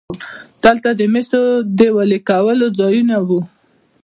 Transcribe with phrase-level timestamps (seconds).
[0.63, 1.41] دلته د مسو
[1.79, 3.39] د ویلې کولو ځایونه وو